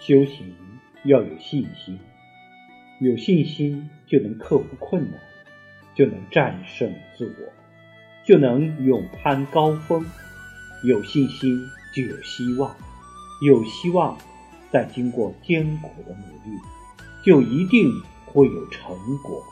[0.00, 0.54] 修行
[1.04, 1.98] 要有信心，
[3.00, 5.20] 有信心就能克服困难，
[5.94, 7.52] 就能战胜自我，
[8.26, 10.02] 就能勇攀高峰，
[10.84, 11.54] 有信心
[11.94, 12.74] 就有希望，
[13.46, 14.16] 有希望，
[14.70, 16.58] 再经过艰苦的努力，
[17.22, 17.92] 就一定
[18.24, 19.44] 会有成果。